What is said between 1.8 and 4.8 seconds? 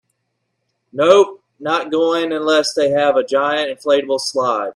going unless they have a giant inflatable slide.